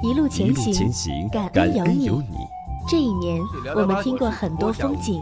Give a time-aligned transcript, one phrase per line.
[0.00, 2.36] 一路前行，感恩有你。
[2.88, 3.42] 这一年，
[3.74, 5.20] 我们听过很多风景，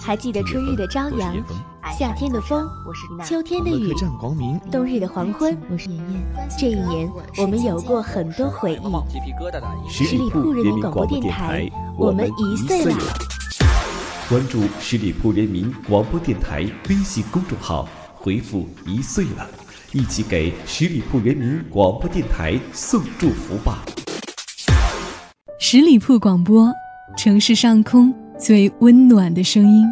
[0.00, 1.34] 还记得春日的朝阳，
[1.98, 2.64] 夏天的风，
[3.26, 3.92] 秋天的雨，
[4.70, 5.58] 冬日的黄昏。
[6.56, 9.90] 这一年，我们有过很多回忆。
[9.90, 12.96] 十里铺人民广播电台，我们一岁了。
[14.28, 19.46] 关注十里铺人民广播电台微信公众号，回复“一岁了”，
[19.92, 23.84] 一起给十里铺人民广播电台送祝福吧。
[25.64, 26.74] 十里铺广播，
[27.16, 29.86] 城市上空最温暖的声音。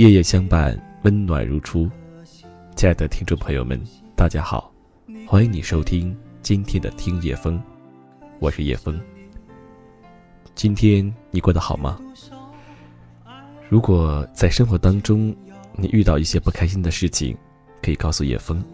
[0.00, 1.86] 夜夜相伴，温暖如初。
[2.74, 3.78] 亲爱的听众朋友们，
[4.16, 4.72] 大家好，
[5.26, 7.62] 欢迎你收听今天的听夜风，
[8.38, 8.98] 我是叶风。
[10.54, 12.00] 今天你过得好吗？
[13.68, 15.36] 如果在生活当中
[15.76, 17.36] 你遇到一些不开心的事情，
[17.82, 18.64] 可以告诉叶风。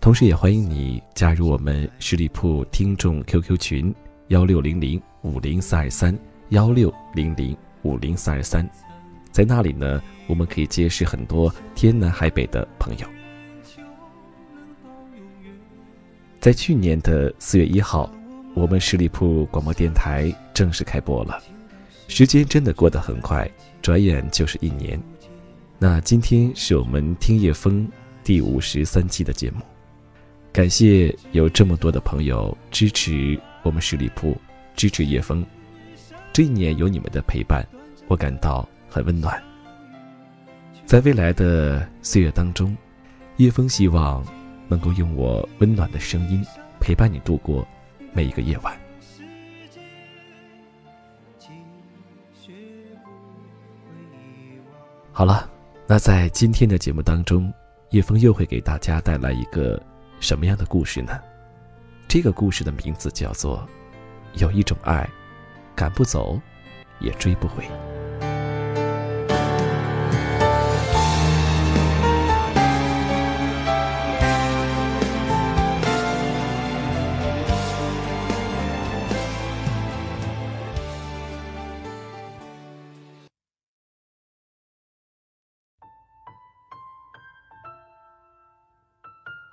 [0.00, 3.94] 同时也欢迎你加入我们十里铺听众 QQ 群
[4.26, 8.68] 幺六零零五零三二三幺六零零五零三二三。
[9.36, 13.06] 在那里呢，我们可以结识很多天南海北的朋友。
[16.40, 18.10] 在去年的四月一号，
[18.54, 21.38] 我们十里铺广播电台正式开播了，
[22.08, 23.46] 时间真的过得很快，
[23.82, 24.98] 转眼就是一年。
[25.78, 27.86] 那今天是我们听夜风
[28.24, 29.60] 第五十三期的节目，
[30.50, 34.34] 感谢有这么多的朋友支持我们十里铺，
[34.74, 35.44] 支持夜风。
[36.32, 37.62] 这一年有你们的陪伴，
[38.08, 38.66] 我感到。
[38.96, 39.38] 很温暖，
[40.86, 42.74] 在未来的岁月当中，
[43.36, 44.24] 叶枫希望
[44.68, 46.42] 能够用我温暖的声音
[46.80, 47.68] 陪伴你度过
[48.14, 48.74] 每一个夜晚。
[55.12, 55.46] 好了，
[55.86, 57.52] 那在今天的节目当中，
[57.90, 59.78] 叶枫又会给大家带来一个
[60.20, 61.20] 什么样的故事呢？
[62.08, 63.58] 这个故事的名字叫做
[64.40, 65.06] 《有一种爱，
[65.74, 66.40] 赶不走，
[66.98, 67.62] 也追不回》。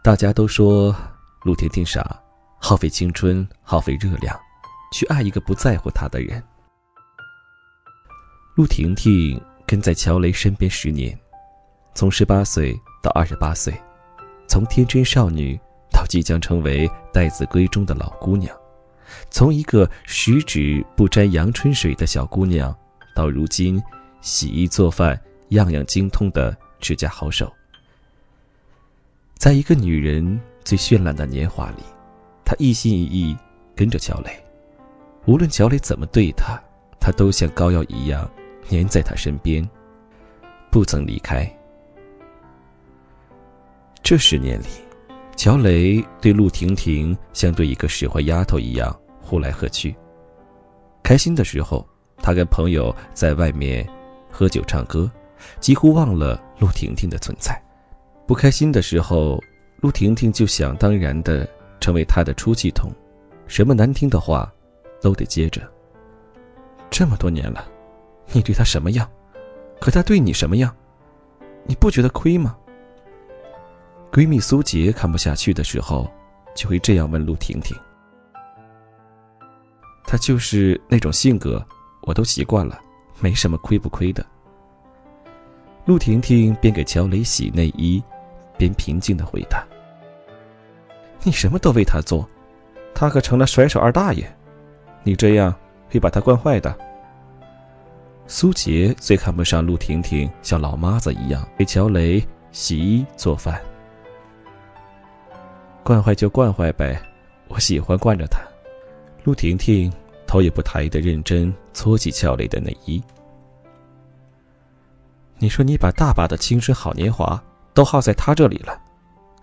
[0.03, 0.94] 大家都说
[1.44, 2.22] 陆婷婷傻，
[2.59, 4.38] 耗费青春，耗费热量，
[4.91, 6.44] 去爱一个不在乎她的人。
[8.56, 11.18] 陆婷婷跟在乔雷身边十年，
[11.96, 13.74] 从十八岁到二十八岁，
[14.46, 15.58] 从天真少女
[15.90, 18.53] 到即将成为待字闺中的老姑娘，
[19.31, 22.75] 从一个十指不沾阳春水的小姑娘，
[23.16, 23.81] 到如今
[24.20, 25.18] 洗衣做饭
[25.52, 27.50] 样样精通的指甲好手。
[29.43, 31.83] 在一个女人最绚烂的年华里，
[32.45, 33.35] 她一心一意
[33.75, 34.31] 跟着乔磊，
[35.25, 36.57] 无论乔磊怎么对她，
[36.97, 38.25] 她都像膏药一样
[38.69, 39.69] 粘在他身边，
[40.71, 41.45] 不曾离开。
[44.01, 44.67] 这十年里，
[45.35, 49.93] 乔磊对陆婷婷像对一个使唤丫头一样呼来喝去。
[51.03, 51.85] 开心的时候，
[52.19, 53.85] 他跟朋友在外面
[54.31, 55.11] 喝酒唱歌，
[55.59, 57.61] 几乎忘了陆婷婷的存在。
[58.25, 59.41] 不开心的时候，
[59.81, 61.47] 陆婷婷就想当然的
[61.79, 62.89] 成为他的出气筒，
[63.47, 64.51] 什么难听的话
[65.01, 65.61] 都得接着。
[66.89, 67.67] 这么多年了，
[68.31, 69.09] 你对他什么样？
[69.79, 70.73] 可他对你什么样？
[71.66, 72.56] 你不觉得亏吗？
[74.11, 76.09] 闺蜜苏杰看不下去的时候，
[76.55, 77.75] 就会这样问陆婷婷。
[80.05, 81.66] 他就是那种性格，
[82.03, 82.79] 我都习惯了，
[83.20, 84.25] 没什么亏不亏的。
[85.85, 88.02] 陆婷婷便给乔磊洗内衣。
[88.58, 89.66] 边平静的回答
[91.23, 92.28] ：“你什么都为他做，
[92.94, 94.26] 他可成了甩手二大爷，
[95.03, 95.53] 你这样
[95.90, 96.76] 会把他惯坏的。”
[98.26, 103.61] 苏杰最看不上陆婷婷像老妈子一样给乔雷洗衣做饭，
[105.84, 106.97] 惯坏就惯坏呗，
[107.49, 108.40] 我喜欢惯着他。
[109.23, 109.91] 陆婷婷
[110.26, 113.03] 头也不抬的认真搓起乔雷的内衣。
[115.38, 117.41] 你说你把大把的青春好年华。
[117.73, 118.79] 都耗在他这里了，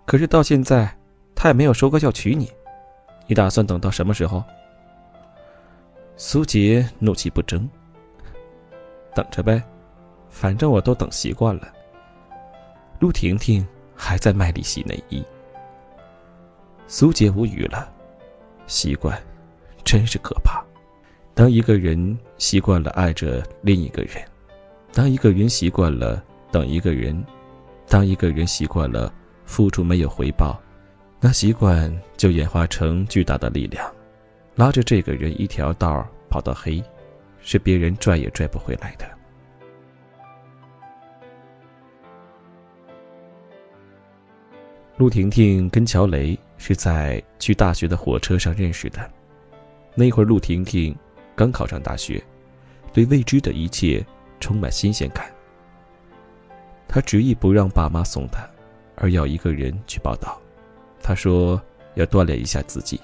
[0.06, 0.96] 可是到现在，
[1.34, 2.50] 他也没有说过要娶你，
[3.26, 4.42] 你打算等到什么时候？
[6.16, 7.68] 苏杰怒气不争。
[9.14, 9.62] 等着呗，
[10.28, 11.72] 反正我都等习惯了。
[13.00, 15.24] 陆婷婷还在卖力洗内衣。
[16.86, 17.92] 苏杰无语了，
[18.66, 19.20] 习惯，
[19.84, 20.62] 真是可怕。
[21.34, 24.22] 当一个人习惯了爱着另一个人，
[24.92, 26.22] 当一个人习惯了
[26.52, 27.24] 等一个人，
[27.90, 29.12] 当一个人习惯了
[29.44, 30.58] 付出没有回报，
[31.20, 33.92] 那习惯就演化成巨大的力量，
[34.54, 36.82] 拉着这个人一条道跑到黑。
[37.42, 39.10] 是别人拽也拽不回来的。
[44.98, 49.10] 陆婷婷跟乔雷是在去大学的火车上认识的。
[49.94, 50.94] 那会儿，陆婷婷
[51.34, 52.22] 刚考上大学，
[52.92, 54.04] 对未知的一切
[54.38, 55.32] 充满新鲜感。
[56.92, 58.44] 他执意不让爸妈送他，
[58.96, 60.42] 而要一个人去报道。
[61.00, 61.62] 他说
[61.94, 63.00] 要锻炼一下自己。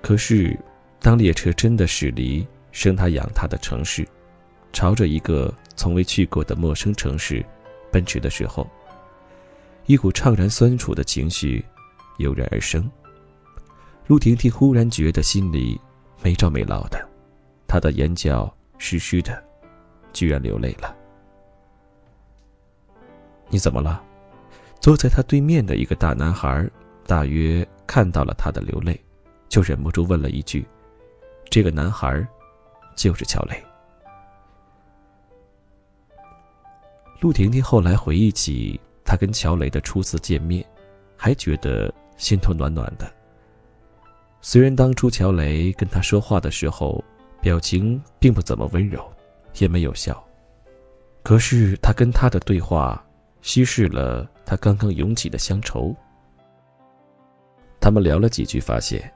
[0.00, 0.56] 可是，
[1.00, 2.46] 当列车真的驶离……
[2.70, 4.04] 生他养他的城市，
[4.72, 7.44] 朝着一个从未去过的陌生城市
[7.92, 8.68] 奔驰的时候，
[9.86, 11.64] 一股怅然酸楚的情绪
[12.18, 12.88] 油然而生。
[14.08, 15.80] 陆婷婷忽然觉得心里
[16.20, 17.08] 没着没落的，
[17.68, 19.40] 她的眼角湿湿的，
[20.12, 20.96] 居然流泪了。
[23.54, 24.02] 你怎么了？
[24.80, 26.68] 坐在他对面的一个大男孩
[27.06, 29.00] 大约看到了他的流泪，
[29.48, 30.66] 就忍不住问了一句
[31.48, 32.26] ：“这个男孩？”
[32.96, 33.62] 就是乔雷。
[37.20, 40.66] 陆婷婷后来回忆起她跟乔雷的初次见面，
[41.16, 43.08] 还觉得心头暖暖的。
[44.40, 47.04] 虽然当初乔雷跟她说话的时候，
[47.40, 49.08] 表情并不怎么温柔，
[49.58, 50.20] 也没有笑，
[51.22, 53.00] 可是他跟他的对话，
[53.44, 55.94] 稀释了他刚刚涌起的乡愁。
[57.78, 59.12] 他们聊了几句，发现，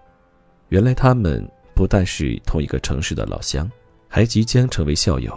[0.69, 1.43] 原来他们。
[1.75, 3.71] 不但是同一个城市的老乡，
[4.09, 5.33] 还即将成为校友。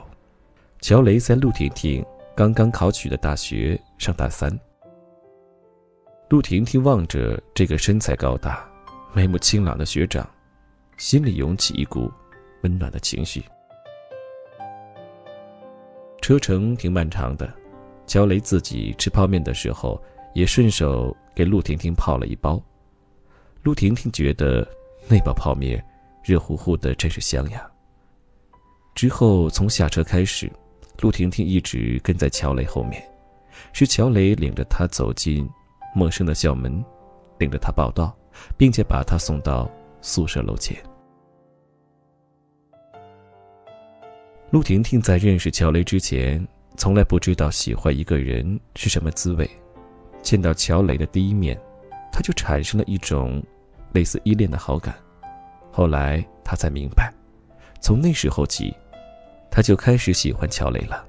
[0.79, 2.03] 乔雷在陆婷婷
[2.35, 4.51] 刚刚考取的大学上大三。
[6.29, 8.67] 陆婷婷望着这个身材高大、
[9.13, 10.27] 眉目清朗的学长，
[10.97, 12.11] 心里涌起一股
[12.63, 13.45] 温暖的情绪。
[16.21, 17.53] 车程挺漫长的，
[18.11, 19.97] 乔雷自己吃泡面的时候，
[20.33, 22.61] 也顺手给陆婷婷泡了一包。
[23.63, 24.67] 陆婷婷觉得
[25.07, 25.81] 那包泡面。
[26.21, 27.71] 热乎乎的，真是香呀。
[28.93, 30.51] 之后从下车开始，
[30.99, 33.01] 陆婷婷一直跟在乔雷后面，
[33.71, 35.49] 是乔雷领着她走进
[35.95, 36.83] 陌生的校门，
[37.39, 38.13] 领着她报到，
[38.57, 39.71] 并且把她送到
[40.01, 40.77] 宿舍楼前。
[44.51, 46.45] 陆婷婷在认识乔雷之前，
[46.77, 49.49] 从来不知道喜欢一个人是什么滋味，
[50.21, 51.59] 见到乔雷的第一面，
[52.11, 53.43] 他就产生了一种
[53.93, 54.95] 类似依恋的好感。
[55.71, 57.13] 后来他才明白，
[57.79, 58.75] 从那时候起，
[59.51, 61.05] 他就开始喜欢乔雷了。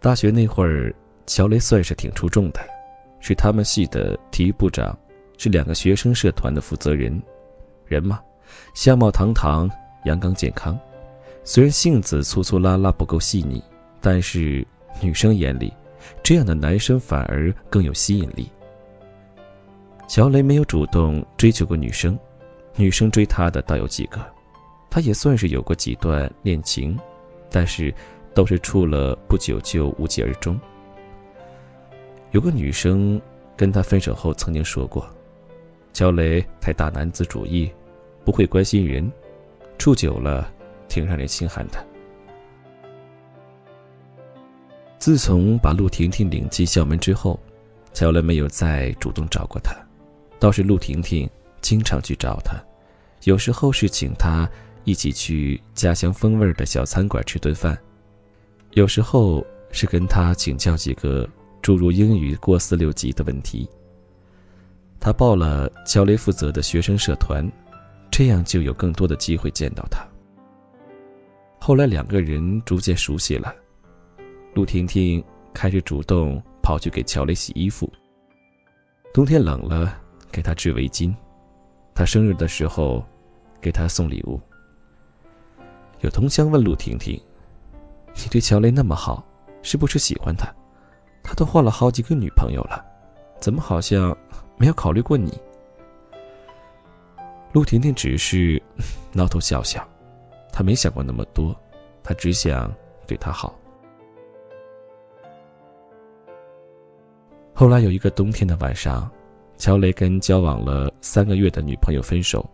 [0.00, 0.94] 大学那会儿，
[1.26, 2.60] 乔雷算是挺出众的，
[3.18, 4.96] 是他们系的体育部长，
[5.36, 7.20] 是两个学生社团的负责人。
[7.86, 8.20] 人嘛，
[8.74, 9.68] 相貌堂堂，
[10.06, 10.78] 阳刚健康，
[11.44, 13.62] 虽然性子粗粗拉拉不够细腻，
[14.00, 14.66] 但是
[15.02, 15.72] 女生眼里，
[16.22, 18.48] 这样的男生反而更有吸引力。
[20.08, 22.16] 乔雷没有主动追求过女生，
[22.76, 24.20] 女生追他的倒有几个，
[24.88, 26.96] 他也算是有过几段恋情，
[27.50, 27.92] 但是
[28.32, 30.58] 都是处了不久就无疾而终。
[32.30, 33.20] 有个女生
[33.56, 35.04] 跟他分手后曾经说过
[35.92, 37.68] ：“乔雷太大男子主义，
[38.24, 39.10] 不会关心人，
[39.78, 40.52] 处久了
[40.88, 41.82] 挺让人心寒的。”
[44.98, 47.38] 自从把陆婷婷领进校门之后，
[47.92, 49.74] 乔雷没有再主动找过她。
[50.38, 51.28] 倒是陆婷婷
[51.60, 52.62] 经常去找他，
[53.24, 54.48] 有时候是请他
[54.84, 57.76] 一起去家乡风味的小餐馆吃顿饭，
[58.72, 61.26] 有时候是跟他请教几个
[61.62, 63.68] 诸如英语过四六级的问题。
[65.00, 67.50] 他报了乔雷负责的学生社团，
[68.16, 70.02] 这样就有更多的机会见到他。
[71.60, 73.54] 后来两个人逐渐熟悉了，
[74.54, 77.92] 陆婷婷开始主动跑去给乔雷洗衣服。
[79.12, 80.00] 冬天冷了。
[80.32, 81.14] 给他织围巾，
[81.94, 83.04] 他生日的时候，
[83.60, 84.40] 给他送礼物。
[86.00, 87.18] 有同乡问陆婷婷
[88.16, 89.22] ：“你对乔雷那么好，
[89.62, 90.50] 是不是喜欢他？
[91.22, 92.82] 他都换了好几个女朋友了，
[93.40, 94.16] 怎么好像
[94.58, 95.38] 没有考虑过你？”
[97.56, 98.62] 陆婷婷只是
[99.14, 99.82] 挠头笑笑，
[100.52, 101.58] 她没想过那么多，
[102.02, 102.70] 她只想
[103.06, 103.58] 对他好。
[107.54, 109.10] 后来有一个冬天的晚上，
[109.56, 112.46] 乔雷跟交往了三个月的女朋友分手，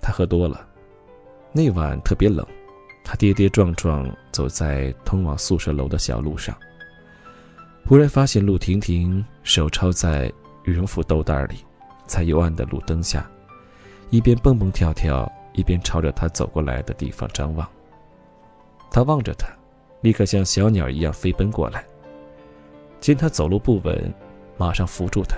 [0.00, 0.64] 他喝多了，
[1.50, 2.46] 那晚特别冷，
[3.02, 6.56] 他跌跌撞撞走在通往宿舍楼的小路上，
[7.84, 10.32] 忽然发现陆婷婷手抄在
[10.62, 11.56] 羽绒服兜袋里，
[12.06, 13.28] 在幽暗的路灯下，
[14.10, 17.68] 一边蹦蹦跳跳，一边朝着他走过来的地方张望。
[18.90, 19.46] 他望着他，
[20.00, 21.84] 立刻像小鸟一样飞奔过来。
[23.00, 24.12] 见他走路不稳，
[24.58, 25.36] 马上扶住他。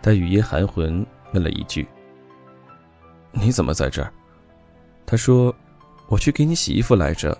[0.00, 1.86] 他语音含混问了一句
[3.32, 4.12] ：“你怎么在这儿？”
[5.04, 5.54] 他说
[6.08, 7.36] ：“我去给你洗衣服来着，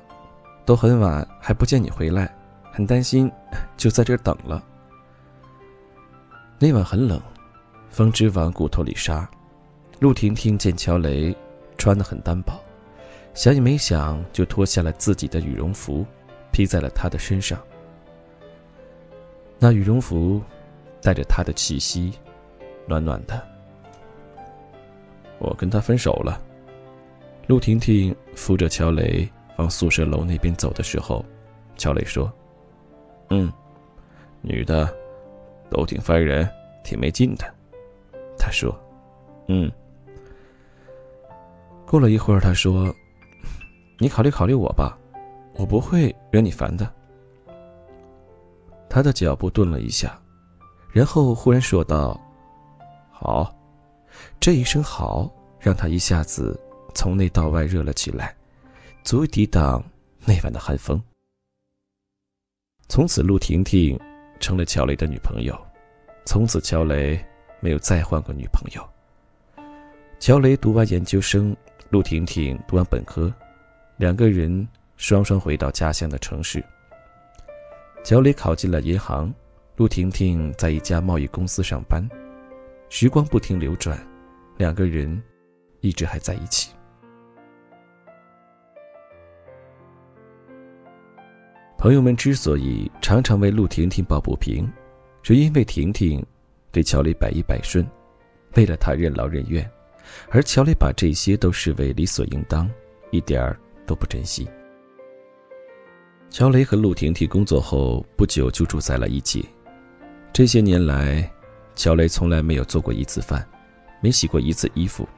[0.66, 2.34] 都很晚还不见你回来，
[2.72, 3.30] 很担心，
[3.76, 4.62] 就在这儿等了。”
[6.58, 7.20] 那晚很冷，
[7.88, 9.28] 风直往骨头里杀。
[10.00, 11.34] 陆婷婷见乔雷
[11.78, 12.52] 穿得很单薄，
[13.32, 16.04] 想也没想就脱下了自己的羽绒服，
[16.52, 17.58] 披在了他的身上。
[19.58, 20.42] 那羽绒服
[21.00, 22.12] 带着他的气息，
[22.86, 23.40] 暖暖的。
[25.38, 26.40] 我跟他分手了。
[27.46, 31.24] 陆婷婷扶着乔雷往宿舍楼那边走的时候，
[31.76, 32.30] 乔雷说
[33.30, 33.50] ：“嗯，
[34.42, 34.92] 女的
[35.70, 36.48] 都挺烦人，
[36.82, 37.44] 挺没劲的。”
[38.36, 38.74] 他说
[39.48, 39.70] ：“嗯。”
[41.86, 42.94] 过了一会儿，他说
[43.98, 44.98] ：“你考虑考虑我吧，
[45.54, 46.92] 我不会惹你烦的。”
[48.90, 50.20] 他的脚步顿了一下，
[50.92, 52.20] 然后忽然说道
[53.12, 53.54] ：“好。”
[54.38, 56.58] 这一声“好”让他一下子
[56.94, 58.34] 从内到外热了起来，
[59.02, 59.82] 足以抵挡
[60.24, 61.02] 那晚的寒风。
[62.88, 63.98] 从此，陆婷婷
[64.40, 65.58] 成了乔雷的女朋友。
[66.24, 67.18] 从此，乔雷
[67.60, 68.86] 没有再换过女朋友。
[70.20, 71.56] 乔雷读完研究生，
[71.94, 73.32] 陆婷婷读完本科，
[73.98, 76.60] 两个人双双回到家乡的城市。
[78.02, 79.32] 乔磊考进了银行，
[79.76, 82.02] 陆婷婷在一家贸易公司上班。
[82.88, 83.96] 时光不停流转，
[84.56, 85.22] 两个人
[85.82, 86.72] 一直还在一起。
[91.78, 94.68] 朋友们之所以常常为陆婷婷抱不平，
[95.22, 96.26] 是因为婷婷
[96.72, 97.88] 对乔磊百依百顺，
[98.56, 99.64] 为了他任劳任怨，
[100.30, 102.70] 而乔雷把这些都视为理所应当，
[103.10, 104.48] 一点儿都不珍惜。
[106.30, 109.48] 乔雷和陆婷婷工作后不久就住在了一起。
[110.32, 111.30] 这些年来，
[111.76, 113.46] 乔雷从来没有做过一次饭，
[114.00, 115.08] 没洗过一次衣服。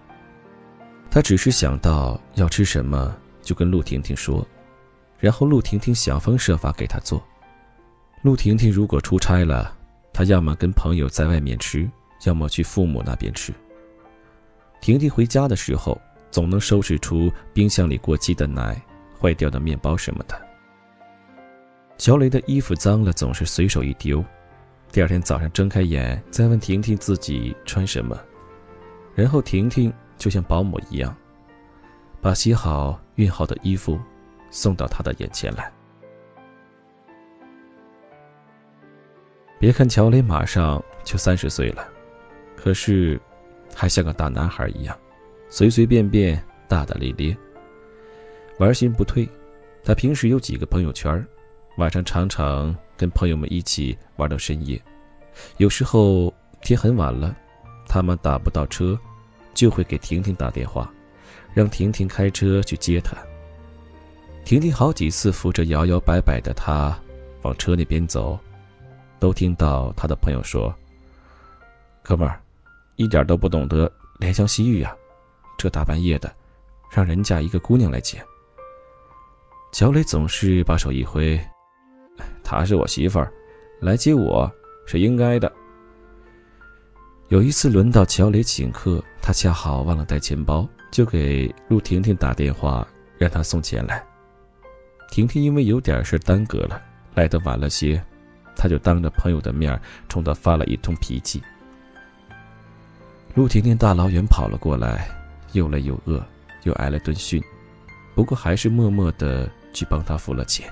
[1.10, 4.46] 他只是想到要吃什么就跟陆婷婷说，
[5.18, 7.24] 然后陆婷婷想方设法给他做。
[8.20, 9.74] 陆婷婷如果出差了，
[10.12, 11.88] 他要么跟朋友在外面吃，
[12.24, 13.54] 要么去父母那边吃。
[14.80, 18.80] 婷婷回家的时候，总能收拾出冰箱里过期的奶、
[19.20, 20.40] 坏掉的面包什么的。
[21.98, 24.24] 乔雷的衣服脏了，总是随手一丢。
[24.92, 28.18] 第二天早上睁开眼，再问婷婷自己穿什么，
[29.14, 31.14] 然后婷婷就像保姆一样，
[32.20, 33.98] 把洗好、熨好的衣服
[34.50, 35.72] 送到他的眼前来。
[39.58, 41.88] 别看乔雷马上就三十岁了，
[42.54, 43.20] 可是
[43.78, 44.96] 还像个大男孩一样，
[45.50, 47.36] 随随便便、大大咧咧，
[48.58, 49.28] 玩心不退。
[49.84, 51.24] 他平时有几个朋友圈
[51.76, 54.80] 晚上常常跟朋友们一起玩到深夜，
[55.58, 57.36] 有时候天很晚了，
[57.86, 58.98] 他们打不到车，
[59.52, 60.90] 就会给婷婷打电话，
[61.52, 63.14] 让婷婷开车去接他。
[64.42, 66.98] 婷婷好几次扶着摇摇摆摆的他
[67.42, 68.38] 往车那边走，
[69.20, 70.74] 都听到他的朋友说
[72.02, 72.40] ：“哥们儿，
[72.96, 74.94] 一点都不懂得怜香惜玉呀，
[75.56, 76.34] 这大半夜的，
[76.90, 78.22] 让人家一个姑娘来接。”
[79.72, 81.38] 乔磊总是把手一挥。
[82.42, 83.32] 她是我媳妇儿，
[83.80, 84.50] 来接我
[84.86, 85.52] 是应该的。
[87.28, 92.86] 有一次轮到乔磊请客，他恰好忘了带钱包，就给陆婷婷打电话，
[93.18, 94.02] 让她送钱来。
[95.10, 96.80] 婷婷因为有点事耽搁了，
[97.14, 98.00] 来的晚了些，
[98.54, 101.42] 他就当着朋友的面冲她发了一通脾气。
[103.36, 105.10] 陆婷婷大老远跑了过来，
[105.52, 106.24] 又累又饿，
[106.62, 107.38] 又挨了顿训，
[108.14, 110.66] 不过还是默默的去帮他付了钱。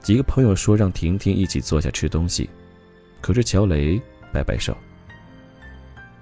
[0.00, 2.50] 几个朋友说让婷婷一起坐下吃东西，
[3.22, 3.98] 可是乔雷
[4.30, 4.76] 摆摆手：“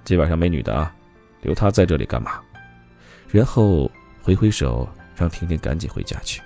[0.05, 0.95] 今晚上没女的啊，
[1.41, 2.39] 留她在这里干嘛？”
[3.27, 3.91] 然后
[4.23, 4.87] 挥挥手
[5.17, 6.41] 让婷婷赶紧回家去。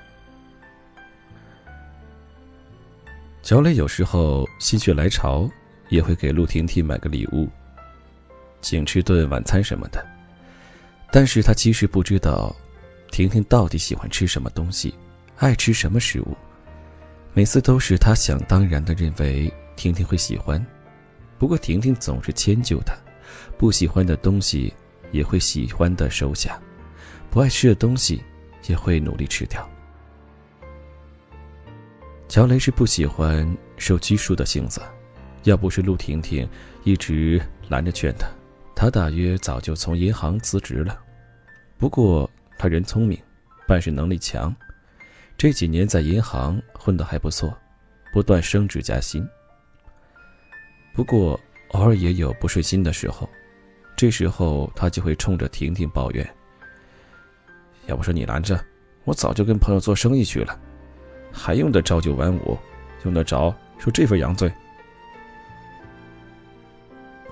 [3.44, 5.48] 乔雷有时候心血来潮，
[5.92, 7.50] 也会给陆婷婷买个礼物，
[8.62, 10.04] 请吃顿晚餐什么的。
[11.12, 12.56] 但是他其实不知道，
[13.12, 14.96] 婷婷到底喜欢吃什么东西，
[15.36, 16.36] 爱吃什么食物。
[17.34, 20.66] 每次都是他想当然的认为婷婷会喜欢，
[21.38, 22.96] 不过婷婷总是迁就他，
[23.58, 24.74] 不喜欢的东西
[25.12, 26.58] 也会喜欢的收下，
[27.30, 28.24] 不爱吃的东西
[28.68, 29.70] 也会努力吃掉。
[32.30, 33.46] 乔雷是不喜欢
[33.76, 34.82] 受拘束的性子，
[35.44, 36.48] 要不是陆婷婷
[36.84, 38.28] 一直拦着劝他，
[38.76, 41.00] 他大约早就从银行辞职了。
[41.78, 43.20] 不过他人聪明，
[43.68, 44.56] 办事能力强。
[45.38, 47.58] 这几年在银行混得还不错，
[48.14, 49.28] 不断升职加薪。
[50.94, 53.28] 不过偶尔也有不顺心的时候，
[53.96, 56.30] 这时候他就会冲着婷婷抱怨
[57.88, 58.64] ：“要不是你拦着，
[59.06, 60.60] 我早就跟朋友做生意去了，
[61.32, 62.56] 还用得朝九晚五，
[63.06, 64.52] 用得着受这份洋罪？”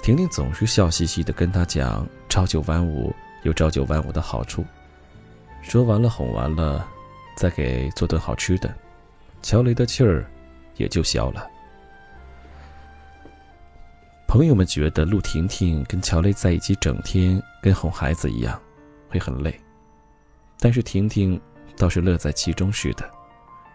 [0.02, 3.14] 婷婷总是笑嘻嘻的跟他讲朝九晚五
[3.44, 4.66] 有朝九晚五的好处，
[5.62, 6.88] 说完了哄完了。
[7.36, 8.76] 再给做顿好吃的，
[9.42, 10.30] 乔雷的气儿
[10.76, 11.48] 也就消了。
[14.28, 18.62] 朋友们觉得陆婷婷跟乔雷在一起，整天跟哄孩子一样，
[19.08, 19.58] 会很累。
[20.60, 21.40] 但是婷婷
[21.78, 23.10] 倒是乐在其中似的，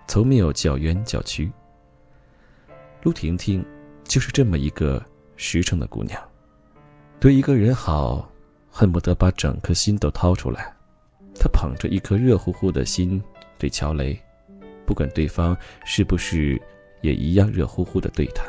[0.06, 1.50] 从没有叫冤叫屈。
[3.02, 3.64] 陆婷婷
[4.04, 5.02] 就是这么一个
[5.36, 6.20] 实诚的姑娘，
[7.18, 8.30] 对一个人好，
[8.70, 10.72] 恨不得把整颗心都掏出来。
[11.34, 13.22] 她捧着一颗热乎乎的心。
[13.56, 14.20] 对乔雷，
[14.84, 16.60] 不管对方是不是
[17.02, 18.44] 也一样热乎乎的对他。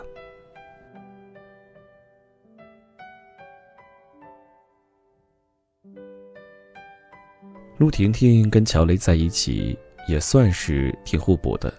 [7.77, 9.77] 陆婷婷跟乔雷在一起
[10.07, 11.73] 也算是挺互补的。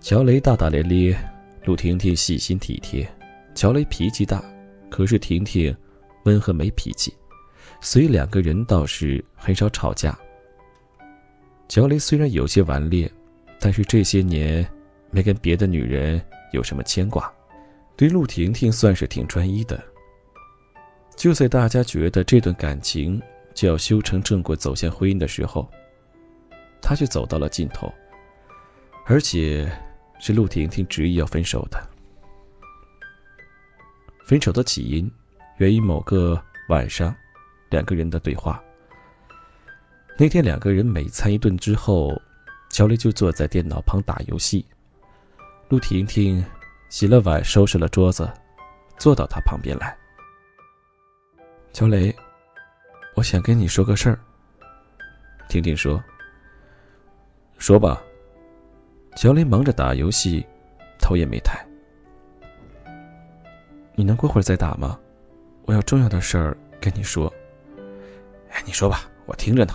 [0.00, 1.18] 乔雷大大咧咧，
[1.64, 3.06] 陆婷婷细心体贴。
[3.54, 4.42] 乔雷脾气大，
[4.88, 5.74] 可是婷婷
[6.24, 7.12] 温和没脾气，
[7.80, 10.18] 所以两个人倒是很少吵架。
[11.68, 13.10] 乔雷虽然有些顽劣，
[13.58, 14.66] 但是这些年
[15.10, 16.20] 没跟别的女人
[16.52, 17.32] 有什么牵挂，
[17.96, 19.82] 对陆婷婷算是挺专一的。
[21.16, 23.20] 就在大家觉得这段感情
[23.54, 25.68] 就要修成正果、走向婚姻的时候，
[26.80, 27.92] 他却走到了尽头，
[29.06, 29.70] 而且
[30.18, 31.78] 是陆婷婷执意要分手的。
[34.30, 35.10] 分手的起因
[35.56, 37.12] 源于某个晚上，
[37.68, 38.62] 两个人的对话。
[40.16, 42.16] 那天两个人每餐一顿之后，
[42.68, 44.64] 乔雷就坐在电脑旁打游戏。
[45.68, 46.44] 陆婷婷
[46.90, 48.32] 洗了碗，收拾了桌子，
[48.96, 49.98] 坐到他旁边来。
[51.72, 52.14] 乔雷，
[53.16, 54.20] 我想跟你说个事儿。
[55.48, 56.00] 婷婷说
[57.58, 58.00] ：“说吧。”
[59.18, 60.46] 乔雷忙着打游戏，
[61.00, 61.66] 头也没抬。
[64.00, 64.98] 你能过会儿再打吗？
[65.66, 67.30] 我有重要的事儿跟你说。
[68.48, 69.74] 哎，你说吧，我听着呢。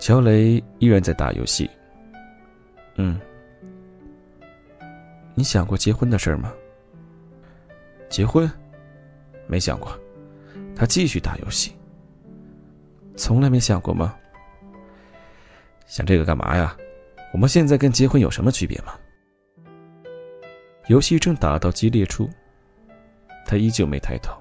[0.00, 1.70] 乔雷依然在打游戏。
[2.96, 3.20] 嗯，
[5.36, 6.52] 你想过结婚的事儿吗？
[8.08, 8.50] 结婚？
[9.46, 9.96] 没想过。
[10.74, 11.72] 他继续打游戏。
[13.14, 14.12] 从来没想过吗？
[15.86, 16.76] 想这个干嘛呀？
[17.32, 18.92] 我们现在跟结婚有什么区别吗？
[20.88, 22.28] 游戏正打到激烈处，
[23.46, 24.36] 他依旧没抬头。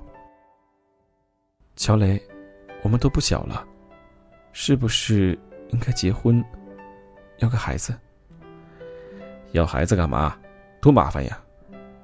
[1.75, 2.21] 乔雷，
[2.83, 3.65] 我们都不小了，
[4.53, 5.37] 是不是？
[5.69, 6.43] 应该结婚，
[7.37, 7.97] 要个孩子。
[9.53, 10.37] 要孩子干嘛？
[10.81, 11.41] 多麻烦呀！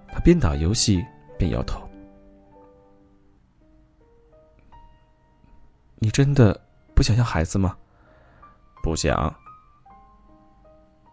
[0.10, 1.05] 他边打游戏
[1.38, 1.88] 边摇头。
[5.95, 6.60] 你真的
[6.95, 7.75] 不想要孩子吗？
[8.81, 9.33] 不想。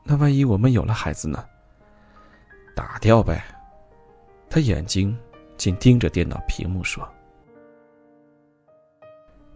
[0.04, 1.44] 那万一我们有了孩子呢？
[2.76, 3.42] 打掉呗。
[4.48, 5.18] 他眼睛
[5.56, 7.08] 紧盯着电脑屏幕说。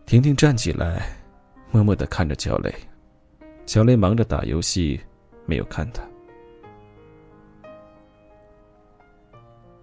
[0.06, 1.18] 婷婷站起来。
[1.70, 2.74] 默默的看着乔磊，
[3.66, 4.98] 乔磊忙着打游戏，
[5.44, 6.02] 没有看他。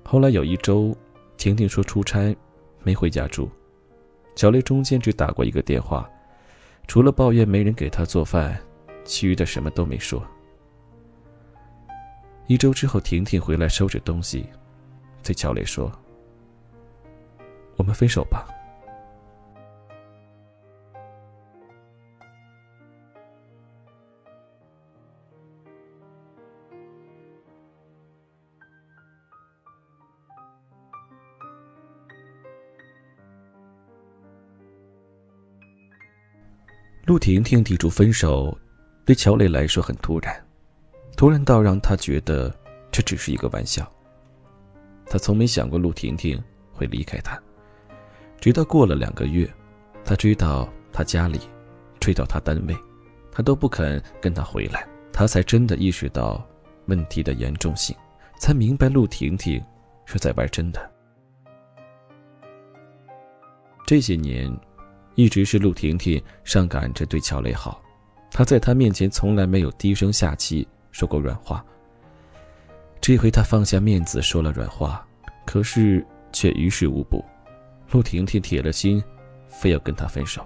[0.03, 0.97] 后来有一周，
[1.37, 2.35] 婷婷说出差，
[2.81, 3.47] 没回家住，
[4.35, 6.09] 乔磊中间只打过一个电话，
[6.87, 8.59] 除了抱怨没人给他做饭，
[9.03, 10.25] 其余的什么都没说。
[12.47, 14.49] 一周之后，婷婷回来收拾东西，
[15.23, 15.91] 对乔磊说
[17.77, 18.47] ：“我们分手吧。”
[37.05, 38.57] 陆婷婷提出分手，
[39.05, 40.43] 对乔磊来说很突然，
[41.15, 42.51] 突然到让他觉得
[42.91, 43.89] 这只是一个玩笑。
[45.05, 47.39] 他从没想过陆婷婷会离开他，
[48.39, 49.51] 直到过了两个月，
[50.03, 51.39] 他追到他家里，
[51.99, 52.75] 追到他单位，
[53.31, 56.45] 他都不肯跟他回来，他才真的意识到
[56.85, 57.95] 问题的严重性，
[58.39, 59.63] 才明白陆婷婷
[60.05, 60.91] 是在玩真的。
[63.87, 64.51] 这些年，
[65.15, 67.81] 一直是陆婷婷上赶着对乔磊好，
[68.31, 71.65] 他在他面前从来没有低声下气说过软话。
[72.99, 75.07] 这回他放下面子说了软话，
[75.45, 77.23] 可是却于事无补。
[77.95, 79.01] 陆婷婷铁了心，
[79.47, 80.45] 非要跟他分手。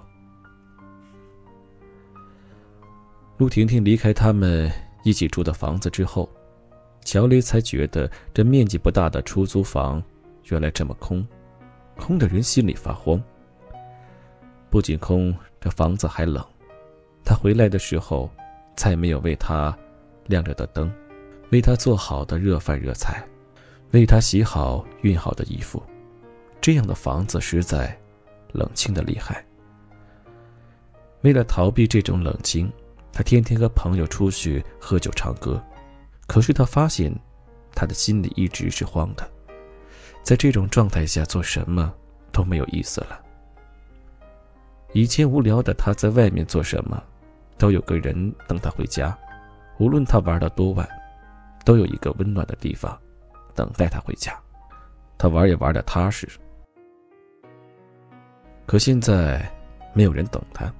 [3.38, 4.70] 陆婷婷离开他们
[5.02, 6.30] 一起住的房子之后，
[7.04, 10.00] 乔雷才觉得这面积不大的出租房
[10.44, 11.26] 原来这么空，
[11.96, 13.20] 空的人心里发慌。
[14.70, 16.46] 不仅空，这房子还冷。
[17.24, 18.30] 他回来的时候，
[18.76, 19.76] 再没有为他
[20.26, 20.88] 亮着的灯，
[21.50, 23.26] 为他做好的热饭热菜，
[23.90, 25.82] 为他洗好熨好的衣服。
[26.60, 27.96] 这样的房子实在
[28.52, 29.44] 冷清的厉害。
[31.22, 32.70] 为了逃避这种冷清。
[33.12, 35.60] 他天天和朋友出去喝酒唱歌，
[36.28, 37.12] 可是他发现，
[37.74, 39.28] 他的心里一直是慌的。
[40.22, 41.92] 在这种状态下，做什么
[42.30, 43.20] 都没有意思了。
[44.92, 47.02] 以前无聊的他在外面做什么，
[47.58, 49.18] 都有个人等他回家，
[49.80, 50.88] 无论他玩到多晚，
[51.64, 52.96] 都有一个温暖的地方
[53.56, 54.38] 等待他回家。
[55.18, 56.28] 他玩也玩的踏实。
[58.70, 59.50] 可现在，
[59.92, 60.72] 没有人等他，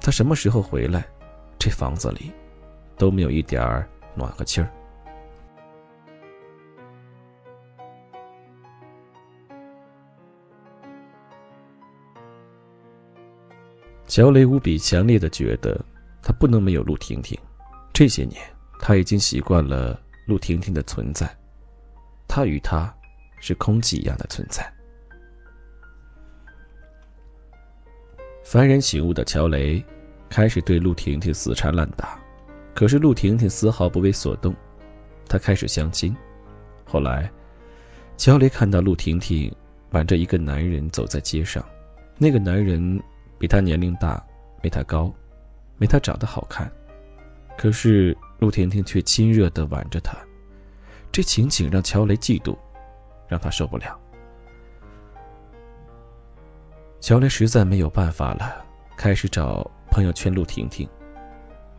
[0.00, 1.04] 他什么时候回来？
[1.58, 2.30] 这房子里
[2.96, 4.70] 都没有一点儿暖和气儿。
[14.06, 15.84] 乔雷无比强烈的觉得，
[16.22, 17.36] 他不能没有陆婷婷。
[17.92, 18.40] 这些年，
[18.78, 21.28] 他已经习惯了陆婷婷的存在，
[22.28, 22.94] 他与她
[23.40, 24.72] 是空气一样的存在。
[28.52, 29.82] 幡然醒悟的乔雷。
[30.28, 32.18] 开始对陆婷婷死缠烂打，
[32.74, 34.54] 可是陆婷婷丝毫不为所动。
[35.28, 36.16] 她开始相亲，
[36.86, 37.30] 后来，
[38.16, 39.54] 乔雷看到陆婷婷
[39.90, 41.62] 挽着一个男人走在街上，
[42.16, 42.98] 那个男人
[43.38, 44.24] 比她年龄大，
[44.62, 45.12] 没她高，
[45.76, 46.72] 没她长得好看，
[47.58, 50.16] 可是陆婷婷却亲热地挽着他，
[51.12, 52.56] 这情景让乔雷嫉妒，
[53.28, 54.00] 让他受不了。
[57.02, 58.64] 乔雷实在没有办法了，
[58.96, 59.68] 开始找。
[59.90, 60.88] 朋友劝陆婷婷，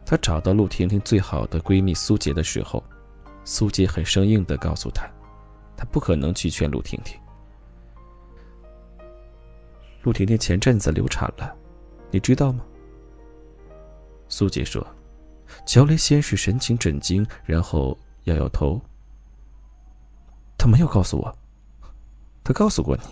[0.06, 2.84] 她找到陆婷婷最好的闺蜜苏杰的时候，
[3.44, 5.10] 苏杰很生硬的告诉她，
[5.76, 7.20] 她不可能去劝陆婷婷。
[10.04, 11.56] 陆婷婷前阵子流产了，
[12.12, 12.64] 你知道吗？
[14.28, 14.86] 苏杰说。
[15.66, 18.80] 乔雷先是神情震惊，然后摇摇头。
[20.56, 21.36] 他没有告诉我，
[22.44, 23.04] 他告诉过你，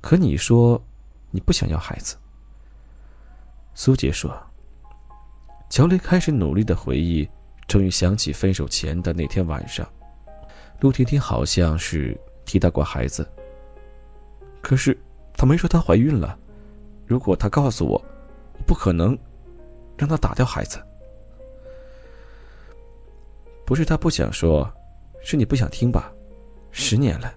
[0.00, 0.82] 可你说
[1.32, 2.16] 你不想要孩子。
[3.74, 4.38] 苏杰说
[5.70, 7.28] ：“乔雷开始努力的回忆，
[7.66, 9.90] 终于想起分手前的那天晚上，
[10.80, 12.14] 陆婷婷好像是
[12.44, 13.26] 提到过孩子。
[14.60, 14.96] 可是
[15.32, 16.38] 她没说她怀孕了。
[17.06, 17.92] 如果她告诉我，
[18.58, 19.18] 我不可能
[19.96, 20.78] 让她打掉孩子。
[23.64, 24.70] 不是她不想说，
[25.24, 26.12] 是你不想听吧？
[26.70, 27.34] 十年了，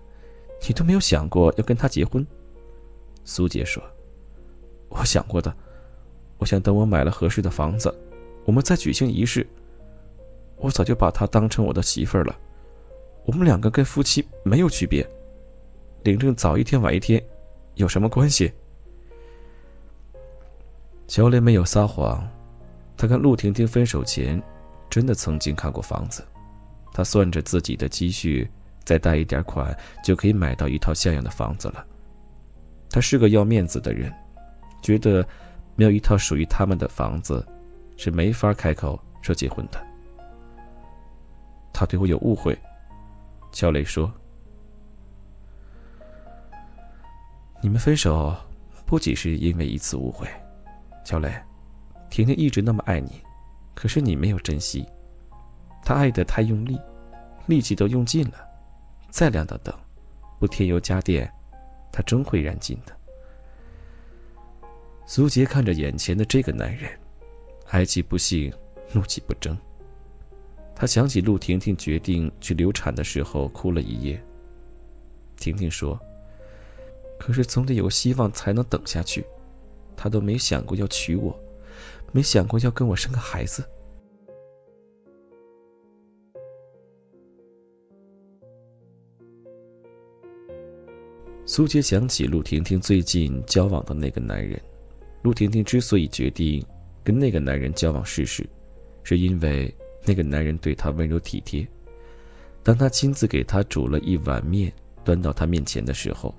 [0.67, 2.27] 你都没有想过要跟他结婚。”
[3.25, 3.83] 苏杰说
[4.87, 5.53] ：“我想过的。”
[6.37, 7.93] 我想等我买了合适的房子，
[8.43, 9.47] 我们再举行仪式。
[10.57, 12.37] 我早就把她当成我的媳妇儿了，
[13.25, 15.07] 我们两个跟夫妻没有区别，
[16.03, 17.23] 领证早一天晚一天，
[17.75, 18.51] 有什么关系？
[21.07, 22.21] 乔莲没有撒谎，
[22.97, 24.41] 他跟陆婷婷分手前，
[24.89, 26.21] 真的曾经看过房子，
[26.91, 28.45] 他算着自己的积蓄，
[28.83, 31.85] 再贷一点款就可以买到一套像样的房子了。
[32.95, 34.09] 他是个要面子的人，
[34.81, 35.27] 觉得。
[35.77, 37.45] 没有一套属于他们的房子，
[37.97, 39.85] 是没法开口说结婚的。
[41.73, 42.57] 他对我有误会，
[43.51, 44.09] 乔雷说
[47.61, 48.33] ：“你们分手
[48.85, 50.25] 不仅是因为一次误会，
[51.03, 51.29] 乔雷，
[52.09, 53.21] 婷婷一直那么爱你，
[53.73, 54.87] 可是你没有珍惜，
[55.83, 56.79] 她爱的太用力，
[57.47, 58.47] 力气都用尽了，
[59.09, 59.75] 再亮的灯，
[60.39, 61.29] 不添油加电，
[61.95, 62.93] 他终会燃尽的。”
[65.07, 66.91] 苏杰看着眼前的这个男人，
[67.69, 68.51] 哀其不幸，
[68.91, 69.57] 怒其不争。
[70.75, 74.21] 他想起陆婷婷决定去流产的时候，哭了一夜。
[75.37, 75.97] 婷婷说
[77.17, 79.25] ：“可是总得有希望才能等下去。”
[79.95, 81.39] 他都没想过要娶我，
[82.11, 83.63] 没想过要跟我生个孩子。
[91.55, 94.61] 苏杰想起陆婷婷最近交往的那个男人。
[95.21, 96.61] 陆婷婷之所以决定
[97.01, 98.45] 跟那个男人交往试试，
[99.03, 101.65] 是因为那个男人对她温柔体贴。
[102.61, 104.69] 当他亲自给她煮了一碗面，
[105.05, 106.35] 端到她面前的时候，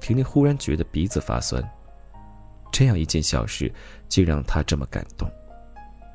[0.00, 1.62] 婷婷忽然觉得鼻子发酸。
[2.72, 3.72] 这样一件小事，
[4.08, 5.30] 竟让她这么感动。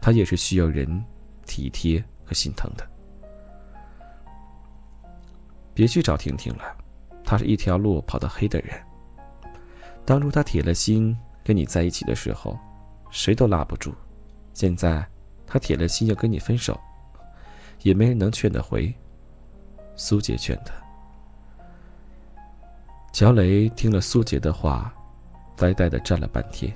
[0.02, 1.02] 她也是需要人
[1.46, 2.86] 体贴和心疼的。
[5.74, 6.76] 别去找婷婷了，
[7.24, 8.80] 他是一条路跑到黑的人。
[10.06, 12.58] 当初他铁了心跟你在一起的时候，
[13.10, 13.94] 谁都拉不住。
[14.54, 15.06] 现在
[15.48, 16.80] 他铁了心要跟你分手，
[17.82, 18.94] 也没人能劝得回。
[19.96, 20.74] 苏杰劝他。
[23.12, 24.94] 乔雷听了苏杰的话，
[25.56, 26.74] 呆呆的站了半天。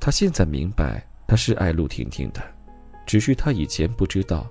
[0.00, 2.42] 他现在明白，他是爱陆婷婷的，
[3.06, 4.46] 只是他以前不知道，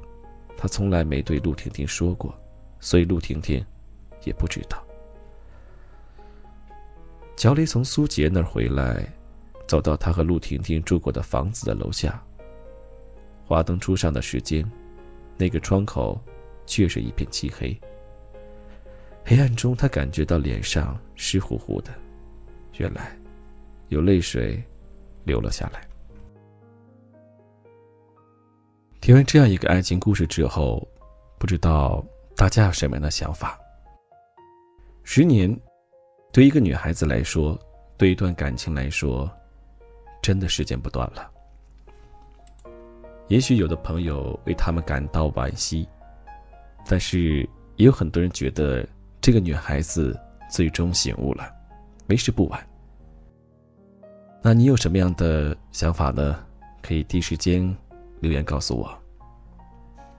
[0.55, 2.33] 他从来没对陆婷婷说过，
[2.79, 3.65] 所以陆婷婷
[4.23, 4.87] 也不知道。
[7.38, 9.08] 乔雷从苏杰那儿回来，
[9.67, 12.19] 走到他和陆婷婷住过的房子的楼下。
[13.45, 14.69] 华灯初上的时间，
[15.38, 16.19] 那个窗口
[16.65, 17.80] 却是一片漆黑。
[19.23, 21.93] 黑暗中，他感觉到脸上湿乎乎的，
[22.78, 23.15] 原来
[23.89, 24.60] 有泪水
[25.23, 25.88] 流了下来。
[29.00, 30.86] 听完这样一个爱情故事之后，
[31.38, 32.04] 不知道
[32.36, 33.60] 大家有什么样的想法？
[35.04, 35.56] 十年。
[36.31, 37.59] 对一个女孩子来说，
[37.97, 39.29] 对一段感情来说，
[40.21, 41.31] 真的时间不短了。
[43.27, 45.87] 也许有的朋友为他们感到惋惜，
[46.87, 47.41] 但是
[47.75, 48.87] 也有很多人觉得
[49.19, 50.17] 这个女孩子
[50.49, 51.51] 最终醒悟了，
[52.07, 52.67] 为时不晚。
[54.41, 56.43] 那你有什么样的想法呢？
[56.81, 57.75] 可以第一时间
[58.21, 58.97] 留言告诉我。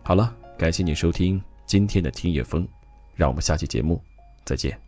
[0.03, 2.67] 好了，感谢你收听今天的听夜风，
[3.15, 4.03] 让我们下期节目
[4.45, 4.88] 再见。